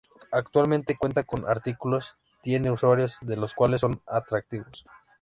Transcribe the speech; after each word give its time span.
Actualmente 0.31 0.97
cuenta 0.97 1.21
con 1.25 1.45
artículos; 1.47 2.15
tiene 2.41 2.71
usuarios, 2.71 3.19
de 3.21 3.37
los 3.37 3.53
cuales 3.53 3.81
son 3.81 4.01
activos. 4.07 4.83